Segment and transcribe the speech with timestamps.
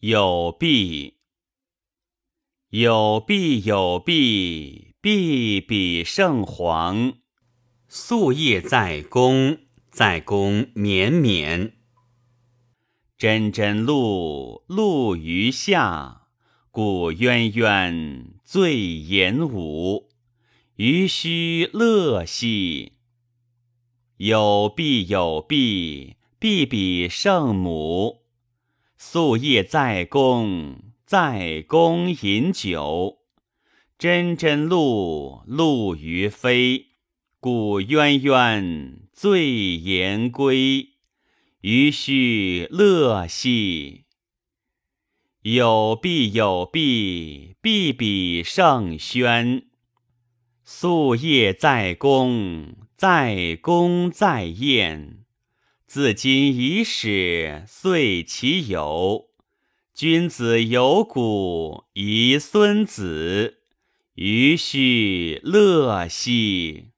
[0.00, 1.20] 有弊，
[2.68, 7.14] 有弊，有弊，弊比圣皇。
[7.88, 9.56] 夙夜在公，
[9.90, 11.78] 在公绵绵。
[13.16, 16.28] 真真露露于下；
[16.70, 20.10] 鼓渊渊，醉言舞。
[20.74, 22.98] 鱼须乐兮。
[24.18, 28.25] 有弊，有弊，弊比圣母。
[28.98, 33.18] 夙夜在公，在公饮酒。
[33.98, 36.86] 蓁蓁鹿，鹿于飞；
[37.40, 40.90] 鼓渊渊，醉言归。
[41.60, 44.04] 余须乐兮。
[45.42, 49.64] 有弊，有弊，弊比圣宣。
[50.66, 55.25] 夙夜在公，在公在宴。
[55.86, 59.30] 自今已始，遂其有。
[59.94, 63.58] 君子有古，遗孙子。
[64.14, 66.90] 余须乐兮。